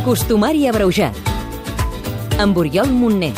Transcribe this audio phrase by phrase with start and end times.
[0.00, 1.12] Costumari abreujat.
[2.40, 3.34] Amb Oriol Montner.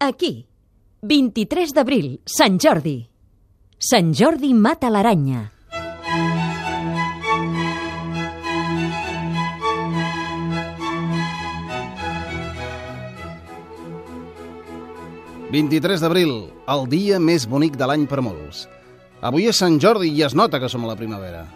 [0.00, 0.46] Aquí,
[1.02, 2.96] 23 d'abril, Sant Jordi.
[3.76, 5.42] Sant Jordi mata l'aranya.
[15.52, 16.32] 23 d'abril,
[16.72, 18.64] el dia més bonic de l'any per molts.
[19.24, 21.46] Avui és Sant Jordi i es nota que som a la primavera.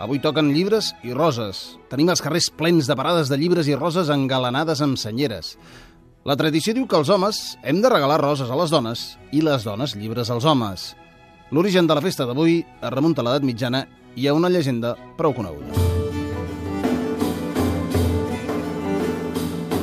[0.00, 1.76] Avui toquen llibres i roses.
[1.92, 5.58] Tenim els carrers plens de parades de llibres i roses engalanades amb senyeres.
[6.24, 9.04] La tradició diu que els homes hem de regalar roses a les dones
[9.36, 10.94] i les dones llibres als homes.
[11.52, 13.84] L'origen de la festa d'avui es remunta a l'edat mitjana
[14.16, 15.76] i a una llegenda prou coneguda.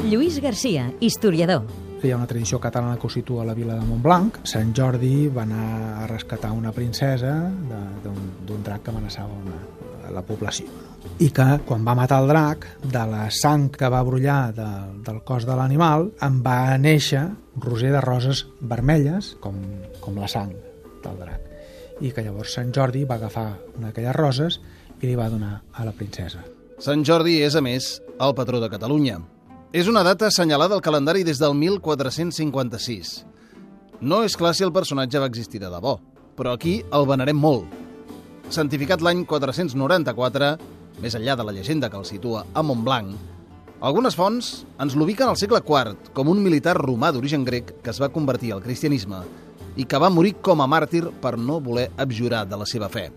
[0.08, 1.87] Lluís Garcia, historiador.
[1.98, 4.36] Hi ha una tradició catalana que ho situa a la vila de Montblanc.
[4.46, 7.32] Sant Jordi va anar a rescatar una princesa
[8.04, 9.56] d'un drac que amenaçava una,
[10.14, 10.70] la població.
[11.18, 14.68] I que, quan va matar el drac, de la sang que va brollar de,
[15.08, 17.24] del cos de l'animal, en va néixer
[17.66, 19.58] roser de roses vermelles, com,
[20.04, 20.52] com la sang
[21.02, 21.48] del drac.
[22.06, 24.60] I que llavors Sant Jordi va agafar una d'aquelles roses
[25.02, 26.46] i li va donar a la princesa.
[26.78, 29.18] Sant Jordi és, a més, el patró de Catalunya.
[29.76, 33.26] És una data assenyalada al calendari des del 1456.
[34.00, 35.98] No és clar si el personatge va existir de debò,
[36.38, 37.66] però aquí el venerem molt.
[38.48, 40.54] Santificat l'any 494,
[41.04, 43.12] més enllà de la llegenda que el situa a Montblanc,
[43.84, 48.00] algunes fonts ens l'ubiquen al segle IV com un militar romà d'origen grec que es
[48.02, 49.20] va convertir al cristianisme
[49.76, 53.12] i que va morir com a màrtir per no voler abjurar de la seva fe.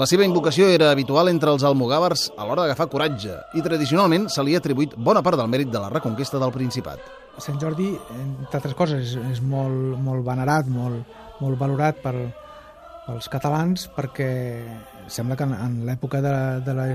[0.00, 4.42] La seva invocació era habitual entre els almogàvers a l'hora d'agafar coratge i tradicionalment se
[4.46, 7.02] li ha atribuït bona part del mèrit de la reconquesta del Principat.
[7.40, 12.14] Sant Jordi, entre altres coses, és, molt, molt venerat, molt, molt valorat per,
[13.08, 14.30] pels catalans perquè
[15.10, 16.32] sembla que en, en l'època de,
[16.64, 16.86] de la,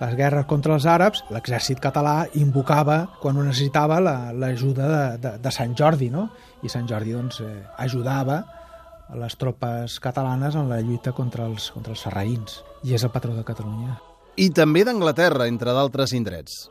[0.00, 5.34] les guerres contra els àrabs, l'exèrcit català invocava, quan ho necessitava, la- l'ajuda de, de,
[5.44, 6.26] de Sant Jordi, no?
[6.64, 7.54] I Sant Jordi doncs, eh,
[7.86, 8.40] ajudava
[9.08, 12.62] a les tropes catalanes en la lluita contra els, contra els sarraïns.
[12.84, 13.98] I és el patró de Catalunya.
[14.36, 16.70] I també d'Anglaterra, entre d'altres indrets.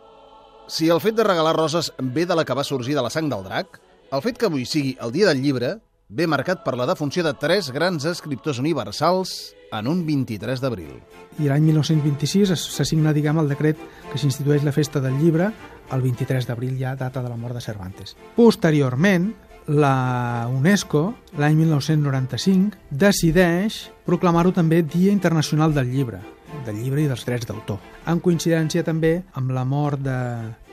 [0.67, 3.29] Si el fet de regalar roses ve de la que va sorgir de la sang
[3.29, 3.79] del drac,
[4.11, 5.77] el fet que avui sigui el dia del llibre
[6.09, 10.97] ve marcat per la defunció de tres grans escriptors universals en un 23 d'abril.
[11.39, 13.77] i l'any 1926 es- s'assigna, diguem, el decret
[14.11, 15.51] que s'institueix la festa del llibre
[15.91, 18.17] el 23 d'abril, ja data de la mort de Cervantes.
[18.35, 19.33] Posteriorment,
[19.67, 26.21] la UNESCO, l'any 1995, decideix proclamar-ho també Dia Internacional del Llibre,
[26.65, 27.79] del llibre i dels drets d'autor,
[28.09, 30.19] en coincidència també amb la mort de,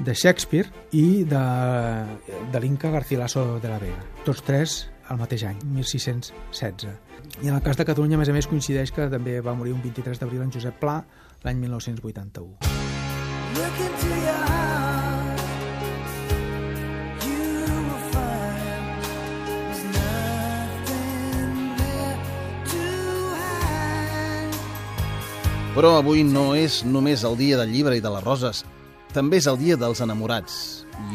[0.01, 1.45] de Shakespeare i de,
[2.53, 4.03] de l'Inca Garcilaso de la Vega.
[4.27, 4.79] Tots tres
[5.09, 6.89] al mateix any, 1616.
[7.43, 9.73] I en el cas de Catalunya, a més a més, coincideix que també va morir
[9.77, 11.01] un 23 d'abril en Josep Pla
[11.45, 12.59] l'any 1981.
[13.59, 15.08] Look into your heart,
[25.79, 28.65] Però avui no és només el dia del llibre i de les roses,
[29.15, 30.57] també és el dia dels enamorats.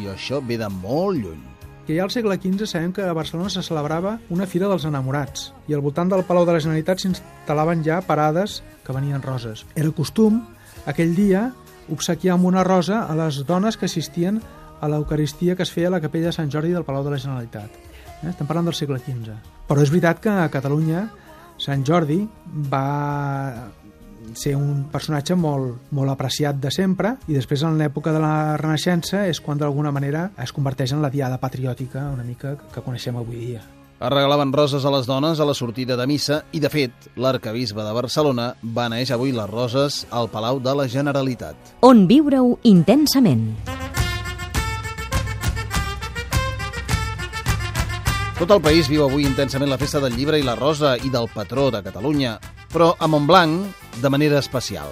[0.00, 1.42] I això ve de molt lluny.
[1.84, 5.50] Que ja al segle XV sabem que a Barcelona se celebrava una fira dels enamorats
[5.68, 9.66] i al voltant del Palau de la Generalitat s'instal·laven ja parades que venien roses.
[9.76, 10.40] Era costum,
[10.88, 11.50] aquell dia,
[11.92, 14.40] obsequiar amb una rosa a les dones que assistien
[14.80, 17.20] a l'Eucaristia que es feia a la capella de Sant Jordi del Palau de la
[17.20, 17.68] Generalitat.
[18.22, 18.32] Eh?
[18.32, 19.36] Estem parlant del segle XV.
[19.68, 21.10] Però és veritat que a Catalunya
[21.60, 22.22] Sant Jordi
[22.72, 23.83] va
[24.34, 29.26] ser un personatge molt, molt apreciat de sempre i després en l'època de la Renaixença
[29.28, 33.38] és quan d'alguna manera es converteix en la diada patriòtica una mica que coneixem avui
[33.38, 33.62] dia.
[33.94, 37.84] Es regalaven roses a les dones a la sortida de missa i, de fet, l'arcabisbe
[37.86, 41.76] de Barcelona beneix avui les roses al Palau de la Generalitat.
[41.86, 43.52] On viure-ho intensament.
[48.34, 51.30] Tot el país viu avui intensament la festa del llibre i la rosa i del
[51.30, 52.34] patró de Catalunya,
[52.74, 54.90] però a Montblanc de manera especial.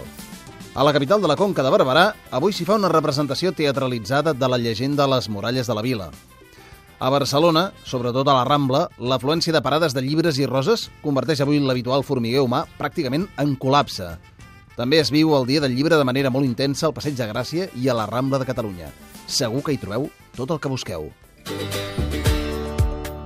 [0.75, 4.49] A la capital de la Conca de Barberà, avui s'hi fa una representació teatralitzada de
[4.49, 6.07] la llegenda a les muralles de la vila.
[7.03, 11.59] A Barcelona, sobretot a la Rambla, l'afluència de parades de llibres i roses converteix avui
[11.59, 14.07] l'habitual formiguer humà pràcticament en col·lapse.
[14.79, 17.67] També es viu el dia del llibre de manera molt intensa al Passeig de Gràcia
[17.75, 18.93] i a la Rambla de Catalunya.
[19.27, 20.07] Segur que hi trobeu
[20.39, 21.11] tot el que busqueu.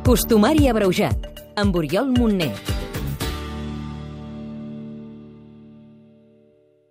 [0.08, 1.30] Costumari abreujat,
[1.60, 2.75] amb Oriol Montner.